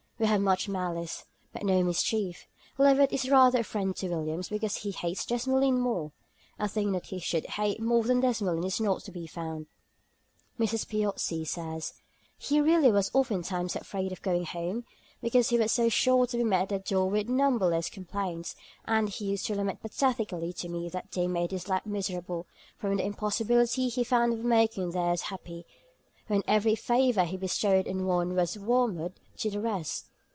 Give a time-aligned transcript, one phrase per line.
[0.21, 2.45] We have much malice, but no mischief.
[2.77, 6.11] Levett is rather a friend to Williams, because he hates Desmoulins more.
[6.59, 9.65] A thing that he should hate more than Desmoulins is not to be found.'
[10.59, 10.75] Piozzi Letters, ii.
[10.75, 10.77] 80.
[10.77, 10.87] Mrs.
[10.87, 11.39] Piozzi (Anec.
[11.39, 11.45] p.
[11.45, 11.93] 213) says:
[12.37, 14.85] 'He really was oftentimes afraid of going home,
[15.23, 18.55] because he was so sure to be met at the door with numberless complaints;
[18.85, 22.45] and he used to lament pathetically to me that they made his life miserable
[22.77, 25.65] from the impossibility he found of making theirs happy,
[26.27, 30.09] when every favour he bestowed on one was wormwood to the rest.